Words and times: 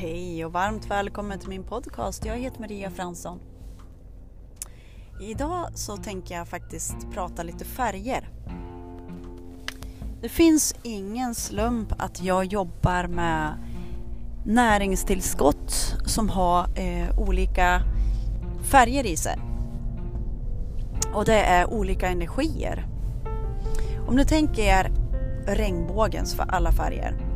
Hej 0.00 0.44
och 0.44 0.52
varmt 0.52 0.90
välkommen 0.90 1.38
till 1.38 1.48
min 1.48 1.64
podcast. 1.64 2.24
Jag 2.26 2.36
heter 2.36 2.60
Maria 2.60 2.90
Fransson. 2.90 3.40
Idag 5.20 5.68
så 5.74 5.96
tänker 5.96 6.34
jag 6.34 6.48
faktiskt 6.48 6.96
prata 7.12 7.42
lite 7.42 7.64
färger. 7.64 8.28
Det 10.22 10.28
finns 10.28 10.74
ingen 10.82 11.34
slump 11.34 11.92
att 11.98 12.22
jag 12.22 12.44
jobbar 12.44 13.06
med 13.06 13.54
näringstillskott 14.44 15.96
som 16.06 16.28
har 16.28 16.78
eh, 16.78 17.18
olika 17.18 17.82
färger 18.62 19.06
i 19.06 19.16
sig. 19.16 19.38
Och 21.14 21.24
det 21.24 21.40
är 21.40 21.72
olika 21.72 22.08
energier. 22.08 22.86
Om 24.08 24.16
ni 24.16 24.24
tänker 24.24 24.62
er 24.62 24.92
regnbågens 25.46 26.34
för 26.34 26.44
alla 26.48 26.72
färger 26.72 27.29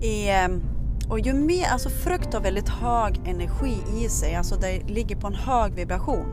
är 0.00 0.60
och 1.08 1.20
ju 1.20 1.32
mer, 1.32 1.66
alltså 1.66 1.88
frukt 1.88 2.34
har 2.34 2.40
väldigt 2.40 2.68
hög 2.68 3.20
energi 3.24 3.82
i 3.96 4.08
sig, 4.08 4.34
alltså 4.34 4.56
det 4.56 4.88
ligger 4.88 5.16
på 5.16 5.26
en 5.26 5.34
hög 5.34 5.74
vibration. 5.74 6.26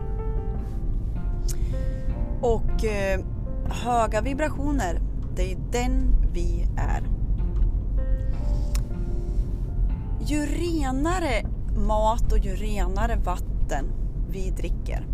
Och 2.41 2.85
eh, 2.85 3.25
höga 3.65 4.21
vibrationer, 4.21 5.01
det 5.35 5.51
är 5.51 5.57
den 5.71 6.15
vi 6.33 6.67
är. 6.77 7.03
Ju 10.25 10.45
renare 10.45 11.45
mat 11.87 12.31
och 12.31 12.37
ju 12.37 12.55
renare 12.55 13.15
vatten 13.15 13.85
vi 14.29 14.49
dricker, 14.49 15.07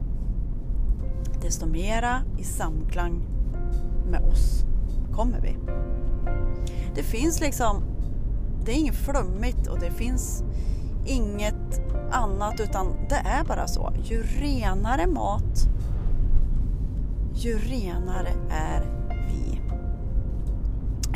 desto 1.41 1.65
mera 1.65 2.21
i 2.37 2.43
samklang 2.43 3.21
med 4.11 4.21
oss 4.21 4.63
kommer 5.11 5.39
vi. 5.41 5.57
Det 6.95 7.03
finns 7.03 7.41
liksom, 7.41 7.83
det 8.65 8.71
är 8.71 8.75
inget 8.75 8.95
flummigt 8.95 9.67
och 9.67 9.79
det 9.79 9.91
finns 9.91 10.43
inget 11.05 11.81
annat 12.11 12.59
utan 12.59 12.87
det 13.09 13.15
är 13.15 13.43
bara 13.43 13.67
så. 13.67 13.93
Ju 14.03 14.23
renare 14.23 15.07
mat, 15.07 15.67
ju 17.33 17.57
renare 17.57 18.29
är 18.49 18.83
vi. 19.27 19.61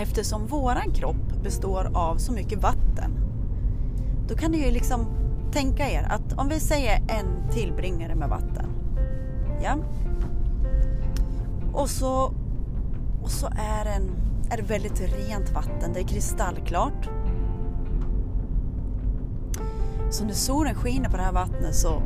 Eftersom 0.02 0.48
våran 0.48 0.92
kropp 0.94 1.44
består 1.44 1.92
av 1.94 2.18
så 2.18 2.34
mycket 2.34 2.64
vatten, 2.64 3.12
då 4.28 4.36
kan 4.36 4.52
ni 4.52 4.66
ju 4.66 4.72
liksom 4.72 5.06
tänka 5.52 5.90
er 5.90 6.04
att 6.04 6.34
om 6.34 6.50
vi 6.50 6.60
säger 6.60 6.98
en 6.98 7.52
tillbringare 7.52 8.16
med 8.16 8.30
vatten. 8.30 8.66
Ja. 9.64 9.78
Och 11.74 11.90
så 11.90 12.34
och 13.24 13.32
så 13.32 13.48
är, 13.48 13.86
en, 13.86 14.12
är 14.50 14.58
det 14.58 14.64
väldigt 14.64 15.02
rent 15.02 15.52
vatten, 15.52 15.94
det 15.94 16.00
är 16.00 16.08
kristallklart. 16.08 17.10
Så 20.14 20.26
när 20.26 20.34
solen 20.34 20.76
skiner 20.76 21.10
på 21.10 21.18
det 21.18 21.24
här 21.24 21.32
vattnet 21.32 21.76
så 21.76 22.02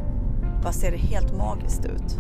bara 0.64 0.74
ser 0.74 0.92
det 0.92 0.98
helt 0.98 1.38
magiskt 1.38 1.86
ut. 1.86 2.20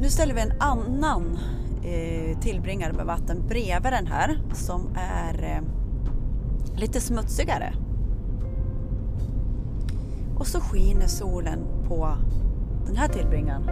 Nu 0.00 0.08
ställer 0.08 0.34
vi 0.34 0.40
en 0.40 0.52
annan 0.58 1.38
eh, 1.82 2.38
tillbringare 2.38 2.92
med 2.92 3.06
vatten 3.06 3.42
bredvid 3.48 3.92
den 3.92 4.06
här 4.06 4.42
som 4.52 4.88
är 4.94 5.42
eh, 5.42 5.62
lite 6.80 7.00
smutsigare. 7.00 7.74
Och 10.38 10.46
så 10.46 10.60
skiner 10.60 11.06
solen 11.06 11.58
på 11.88 12.16
den 12.86 12.96
här 12.96 13.08
tillbringaren 13.08 13.62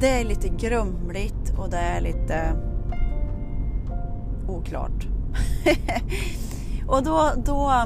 det 0.00 0.20
är 0.20 0.24
lite 0.24 0.48
grumligt 0.48 1.58
och 1.58 1.70
det 1.70 1.76
är 1.76 2.00
lite 2.00 2.52
oklart. 4.48 5.19
och 6.86 7.02
då, 7.02 7.32
då, 7.44 7.84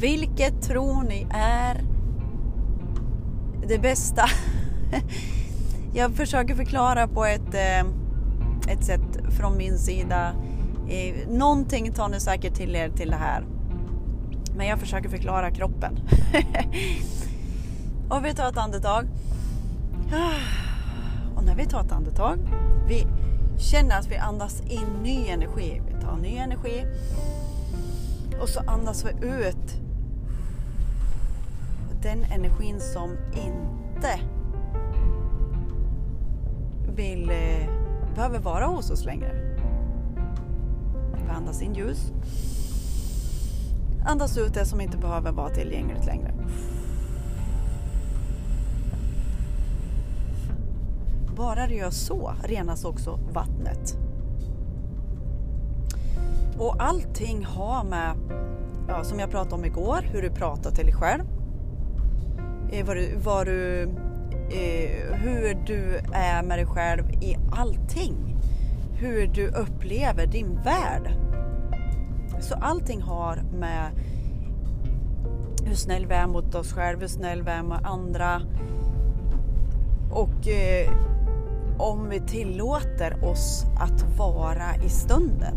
vilket 0.00 0.62
tror 0.62 1.02
ni 1.02 1.26
är 1.34 1.84
det 3.68 3.78
bästa? 3.78 4.24
Jag 5.94 6.12
försöker 6.12 6.54
förklara 6.54 7.08
på 7.08 7.24
ett, 7.24 7.54
eh, 7.54 7.80
ett 8.72 8.84
sätt 8.84 9.34
från 9.38 9.56
min 9.56 9.78
sida. 9.78 10.32
Eh, 10.88 11.28
någonting 11.28 11.92
tar 11.92 12.08
ni 12.08 12.20
säkert 12.20 12.54
till 12.54 12.76
er 12.76 12.88
till 12.88 13.10
det 13.10 13.16
här. 13.16 13.44
Men 14.56 14.66
jag 14.66 14.78
försöker 14.78 15.08
förklara 15.08 15.50
kroppen. 15.50 15.98
och 18.10 18.24
vi 18.24 18.34
tar 18.34 18.48
ett 18.48 18.58
andetag. 18.58 19.08
Och 21.36 21.44
när 21.44 21.54
vi 21.54 21.66
tar 21.66 21.80
ett 21.80 21.92
andetag, 21.92 22.38
vi 22.88 23.06
känner 23.58 23.98
att 23.98 24.10
vi 24.10 24.16
andas 24.16 24.60
in 24.60 24.86
ny 25.02 25.28
energi. 25.28 25.82
Ta 26.02 26.16
ny 26.16 26.36
energi 26.36 26.86
och 28.40 28.48
så 28.48 28.60
andas 28.66 29.04
vi 29.04 29.26
ut 29.26 29.82
den 32.02 32.24
energin 32.24 32.80
som 32.80 33.16
inte 33.34 34.20
vill, 36.96 37.30
eh, 37.30 37.68
behöver 38.14 38.38
vara 38.38 38.66
hos 38.66 38.90
oss 38.90 39.04
längre. 39.04 39.56
Vi 41.24 41.30
andas 41.30 41.62
in 41.62 41.74
ljus. 41.74 42.12
Andas 44.04 44.38
ut 44.38 44.54
det 44.54 44.66
som 44.66 44.80
inte 44.80 44.98
behöver 44.98 45.32
vara 45.32 45.50
tillgängligt 45.50 46.06
längre. 46.06 46.32
Bara 51.36 51.66
du 51.66 51.74
gör 51.74 51.90
så 51.90 52.34
renas 52.44 52.84
också 52.84 53.18
vattnet. 53.32 54.01
Och 56.58 56.76
allting 56.78 57.44
har 57.44 57.84
med, 57.84 58.16
ja, 58.88 59.04
som 59.04 59.18
jag 59.18 59.30
pratade 59.30 59.54
om 59.54 59.64
igår, 59.64 60.02
hur 60.12 60.22
du 60.22 60.30
pratar 60.30 60.70
till 60.70 60.84
dig 60.84 60.94
själv. 60.94 61.22
Eh, 62.72 62.86
vad 62.86 62.96
du, 62.96 63.16
vad 63.24 63.46
du, 63.46 63.82
eh, 64.50 65.14
hur 65.14 65.54
du 65.66 66.00
är 66.12 66.42
med 66.42 66.58
dig 66.58 66.66
själv 66.66 67.10
i 67.10 67.36
allting. 67.52 68.36
Hur 68.92 69.26
du 69.26 69.48
upplever 69.48 70.26
din 70.26 70.60
värld. 70.64 71.12
Så 72.40 72.54
allting 72.54 73.02
har 73.02 73.36
med 73.36 73.90
hur 75.64 75.74
snäll 75.74 76.06
vi 76.06 76.14
är 76.14 76.26
mot 76.26 76.54
oss 76.54 76.72
själva, 76.72 77.00
hur 77.00 77.08
snäll 77.08 77.42
vi 77.42 77.50
är 77.50 77.62
mot 77.62 77.84
andra. 77.84 78.42
Och 80.10 80.48
eh, 80.48 80.90
om 81.78 82.08
vi 82.08 82.20
tillåter 82.20 83.24
oss 83.24 83.64
att 83.80 84.18
vara 84.18 84.76
i 84.84 84.88
stunden. 84.88 85.56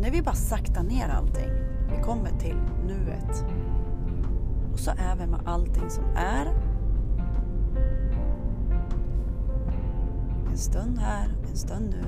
När 0.00 0.10
vi 0.10 0.22
bara 0.22 0.34
saktar 0.34 0.82
ner 0.82 1.08
allting, 1.08 1.50
vi 1.90 2.02
kommer 2.02 2.30
till 2.30 2.56
nuet. 2.86 3.44
Och 4.72 4.78
så 4.78 4.90
är 4.90 5.16
vi 5.16 5.26
med 5.26 5.40
allting 5.44 5.90
som 5.90 6.04
är. 6.16 6.46
En 10.50 10.58
stund 10.58 10.98
här, 10.98 11.28
en 11.50 11.56
stund 11.56 11.90
nu. 11.90 12.04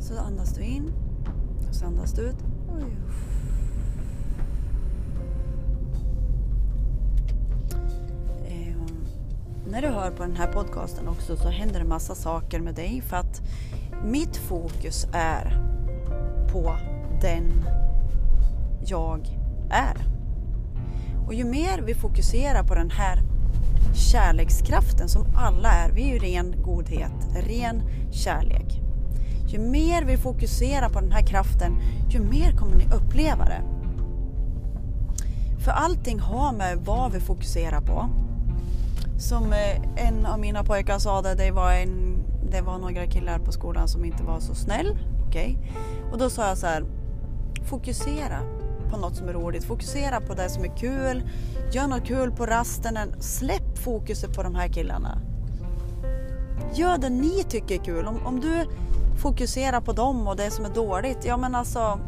Så 0.00 0.18
andas 0.18 0.54
du 0.54 0.62
in 0.62 0.92
och 1.68 1.74
så 1.74 1.86
andas 1.86 2.12
du 2.12 2.22
ut. 2.22 2.44
Oj. 2.74 2.96
När 9.70 9.82
du 9.82 9.88
hör 9.88 10.10
på 10.10 10.22
den 10.22 10.36
här 10.36 10.52
podcasten 10.52 11.08
också 11.08 11.36
så 11.36 11.48
händer 11.48 11.80
det 11.80 11.86
massa 11.86 12.14
saker 12.14 12.60
med 12.60 12.74
dig 12.74 13.02
för 13.08 13.16
att 13.16 13.42
mitt 14.04 14.36
fokus 14.36 15.06
är 15.12 15.58
på 16.52 16.76
den 17.20 17.64
jag 18.86 19.20
är. 19.70 19.96
Och 21.26 21.34
ju 21.34 21.44
mer 21.44 21.82
vi 21.82 21.94
fokuserar 21.94 22.62
på 22.62 22.74
den 22.74 22.90
här 22.90 23.22
kärlekskraften 23.94 25.08
som 25.08 25.26
alla 25.36 25.68
är, 25.68 25.92
vi 25.92 26.02
är 26.02 26.12
ju 26.12 26.18
ren 26.18 26.54
godhet, 26.62 27.28
ren 27.46 27.82
kärlek. 28.12 28.80
Ju 29.48 29.58
mer 29.58 30.04
vi 30.04 30.16
fokuserar 30.16 30.88
på 30.88 31.00
den 31.00 31.12
här 31.12 31.26
kraften, 31.26 31.76
ju 32.10 32.20
mer 32.20 32.52
kommer 32.52 32.76
ni 32.76 32.84
uppleva 32.84 33.44
det. 33.44 33.62
För 35.64 35.70
allting 35.70 36.20
har 36.20 36.52
med 36.52 36.78
vad 36.78 37.12
vi 37.12 37.20
fokuserar 37.20 37.80
på 37.80 38.08
som 39.18 39.52
eh, 39.52 40.06
en 40.06 40.26
av 40.26 40.40
mina 40.40 40.64
pojkar 40.64 40.98
sa 40.98 41.22
det, 41.22 41.34
det 41.34 41.50
var, 41.50 41.72
en, 41.72 42.24
det 42.50 42.60
var 42.60 42.78
några 42.78 43.06
killar 43.06 43.38
på 43.38 43.52
skolan 43.52 43.88
som 43.88 44.04
inte 44.04 44.22
var 44.22 44.40
så 44.40 44.54
snäll. 44.54 44.98
Okay? 45.28 45.56
Och 46.12 46.18
då 46.18 46.30
sa 46.30 46.48
jag 46.48 46.58
så 46.58 46.66
här, 46.66 46.84
fokusera 47.64 48.40
på 48.90 48.96
något 48.96 49.16
som 49.16 49.28
är 49.28 49.32
roligt, 49.32 49.64
fokusera 49.64 50.20
på 50.20 50.34
det 50.34 50.48
som 50.48 50.64
är 50.64 50.76
kul, 50.76 51.28
gör 51.72 51.86
något 51.86 52.04
kul 52.06 52.32
på 52.32 52.46
rasten, 52.46 52.98
släpp 53.20 53.78
fokuset 53.78 54.36
på 54.36 54.42
de 54.42 54.54
här 54.54 54.68
killarna. 54.68 55.18
Gör 56.74 56.98
det 56.98 57.08
ni 57.08 57.44
tycker 57.48 57.74
är 57.74 57.84
kul. 57.84 58.06
Om, 58.06 58.26
om 58.26 58.40
du 58.40 58.66
fokuserar 59.16 59.80
på 59.80 59.92
dem 59.92 60.28
och 60.28 60.36
det 60.36 60.50
som 60.50 60.64
är 60.64 60.74
dåligt, 60.74 61.24
ja 61.24 61.36
men 61.36 61.54
alltså, 61.54 62.00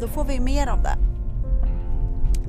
då 0.00 0.08
får 0.08 0.24
vi 0.24 0.40
mer 0.40 0.66
av 0.66 0.82
det. 0.82 0.96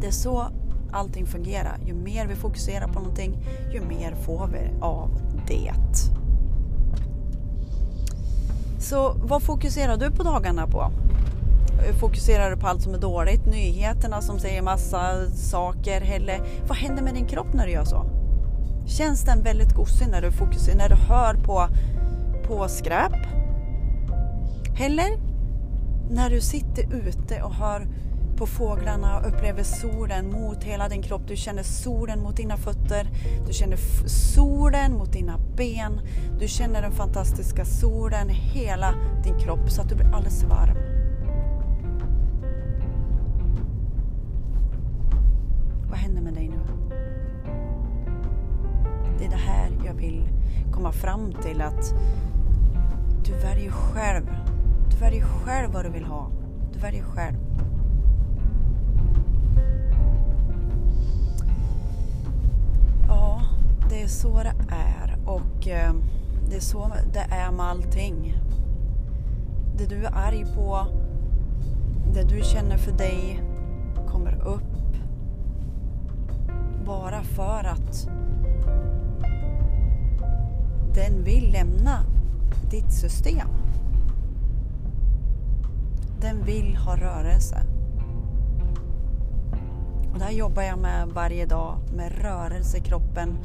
Det 0.01 0.07
är 0.07 0.11
så 0.11 0.47
allting 0.93 1.25
fungera. 1.25 1.71
Ju 1.85 1.93
mer 1.93 2.27
vi 2.27 2.35
fokuserar 2.35 2.87
på 2.87 2.99
någonting, 2.99 3.37
ju 3.71 3.81
mer 3.81 4.15
får 4.15 4.47
vi 4.47 4.81
av 4.81 5.09
det. 5.47 5.73
Så 8.79 9.13
vad 9.17 9.43
fokuserar 9.43 9.97
du 9.97 10.11
på 10.11 10.23
dagarna 10.23 10.67
på? 10.67 10.91
Fokuserar 11.99 12.51
du 12.51 12.57
på 12.57 12.67
allt 12.67 12.81
som 12.81 12.93
är 12.93 12.99
dåligt, 12.99 13.45
nyheterna 13.45 14.21
som 14.21 14.39
säger 14.39 14.61
massa 14.61 15.29
saker 15.29 16.01
eller 16.01 16.41
vad 16.67 16.77
händer 16.77 17.03
med 17.03 17.13
din 17.13 17.25
kropp 17.25 17.53
när 17.53 17.65
du 17.65 17.71
gör 17.71 17.85
så? 17.85 18.05
Känns 18.85 19.23
den 19.23 19.43
väldigt 19.43 19.73
gosig 19.73 20.07
när 20.07 20.21
du 20.21 20.31
fokuserar, 20.31 20.77
när 20.77 20.89
du 20.89 20.95
hör 20.95 21.33
på, 21.33 21.67
på 22.47 22.67
skräp? 22.67 23.13
Eller 24.79 25.17
när 26.09 26.29
du 26.29 26.41
sitter 26.41 26.95
ute 26.95 27.43
och 27.43 27.53
hör 27.53 27.87
på 28.37 28.47
fåglarna 28.47 29.19
och 29.19 29.27
upplever 29.27 29.63
solen 29.63 30.31
mot 30.31 30.63
hela 30.63 30.89
din 30.89 31.01
kropp. 31.01 31.21
Du 31.27 31.35
känner 31.35 31.63
solen 31.63 32.19
mot 32.19 32.37
dina 32.37 32.57
fötter, 32.57 33.07
du 33.47 33.53
känner 33.53 33.77
solen 34.07 34.93
mot 34.93 35.13
dina 35.13 35.37
ben. 35.57 36.01
Du 36.39 36.47
känner 36.47 36.81
den 36.81 36.91
fantastiska 36.91 37.65
solen 37.65 38.29
i 38.29 38.33
hela 38.33 38.93
din 39.23 39.39
kropp 39.39 39.69
så 39.69 39.81
att 39.81 39.89
du 39.89 39.95
blir 39.95 40.13
alldeles 40.13 40.43
varm. 40.43 40.77
Vad 45.89 45.97
händer 45.97 46.21
med 46.21 46.33
dig 46.33 46.49
nu? 46.49 46.59
Det 49.19 49.25
är 49.25 49.29
det 49.29 49.35
här 49.35 49.69
jag 49.85 49.93
vill 49.93 50.29
komma 50.71 50.91
fram 50.91 51.33
till 51.33 51.61
att 51.61 51.93
du 53.25 53.31
väljer 53.33 53.71
själv. 53.71 54.25
Du 54.91 54.97
väljer 54.97 55.23
själv 55.23 55.73
vad 55.73 55.85
du 55.85 55.89
vill 55.89 56.05
ha. 56.05 56.31
Du 56.73 56.79
väljer 56.79 57.03
själv. 57.03 57.52
Det 64.03 64.07
är 64.07 64.09
så 64.09 64.43
det 64.43 64.53
är 64.69 65.17
och 65.25 65.67
eh, 65.67 65.93
det 66.49 66.55
är 66.55 66.59
så 66.59 66.91
det 67.13 67.19
är 67.19 67.51
med 67.51 67.65
allting. 67.65 68.37
Det 69.77 69.85
du 69.85 70.05
är 70.05 70.11
arg 70.15 70.45
på, 70.55 70.87
det 72.13 72.23
du 72.23 72.41
känner 72.43 72.77
för 72.77 72.91
dig 72.91 73.43
kommer 74.07 74.41
upp 74.47 74.97
bara 76.85 77.23
för 77.23 77.63
att 77.63 78.07
den 80.95 81.23
vill 81.23 81.51
lämna 81.51 81.99
ditt 82.71 82.93
system. 82.93 83.47
Den 86.21 86.45
vill 86.45 86.75
ha 86.75 86.95
rörelse. 86.95 87.57
Och 90.13 90.19
det 90.19 90.25
här 90.25 90.31
jobbar 90.31 90.63
jag 90.63 90.79
med 90.79 91.07
varje 91.07 91.45
dag, 91.45 91.77
med 91.95 92.11
rörelse 92.21 92.77
i 92.77 92.81
kroppen. 92.81 93.37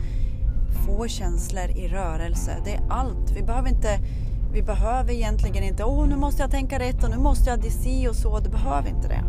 Få 0.87 1.09
känslor 1.09 1.71
i 1.71 1.89
rörelse. 1.89 2.57
Det 2.65 2.75
är 2.75 2.81
allt. 2.89 3.31
Vi 3.37 3.43
behöver 3.43 3.69
inte 3.69 3.99
vi 4.53 4.63
behöver 4.63 5.13
egentligen 5.13 5.65
inte, 5.65 5.85
åh 5.85 6.09
nu 6.09 6.17
måste 6.17 6.43
jag 6.43 6.51
tänka 6.51 6.79
rätt 6.79 7.05
och 7.05 7.11
nu 7.11 7.19
måste 7.19 7.51
jag 7.51 7.73
si 7.73 8.09
och 8.09 8.17
så. 8.17 8.39
Du 8.39 8.51
behöver 8.51 8.89
inte 8.89 9.09
det. 9.09 9.25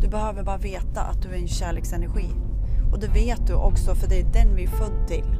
Du 0.00 0.08
behöver 0.08 0.42
bara 0.42 0.56
veta 0.56 1.00
att 1.00 1.22
du 1.22 1.28
är 1.28 1.38
en 1.38 1.48
kärleksenergi. 1.48 2.28
Och 2.92 3.00
det 3.00 3.08
vet 3.08 3.46
du 3.46 3.54
också 3.54 3.94
för 3.94 4.08
det 4.08 4.20
är 4.20 4.24
den 4.32 4.56
vi 4.56 4.64
är 4.64 4.68
född 4.68 5.08
till. 5.08 5.36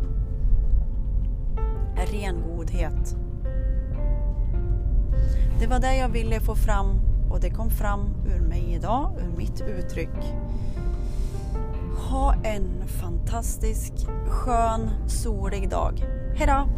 Ren 2.12 2.42
godhet. 2.42 3.16
Det 5.60 5.66
var 5.66 5.78
det 5.78 5.96
jag 5.96 6.08
ville 6.08 6.40
få 6.40 6.54
fram 6.54 7.00
och 7.30 7.40
det 7.40 7.50
kom 7.50 7.70
fram 7.70 8.00
ur 8.26 8.40
mig 8.40 8.74
idag, 8.74 9.10
ur 9.18 9.36
mitt 9.36 9.60
uttryck. 9.60 10.34
Ha 11.96 12.34
en 12.44 12.88
fantastisk, 12.88 13.92
skön, 14.28 14.90
solig 15.08 15.70
dag. 15.70 16.04
Hejdå! 16.34 16.68